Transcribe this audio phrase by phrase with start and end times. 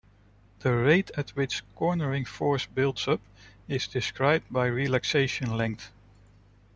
[0.61, 3.21] The rate at which cornering force builds up
[3.67, 5.91] is described by relaxation length.